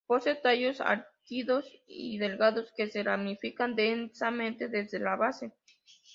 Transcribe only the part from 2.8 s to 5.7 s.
se ramifican densamente desde la base.